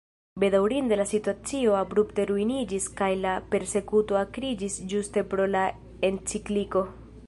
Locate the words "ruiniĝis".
2.31-2.89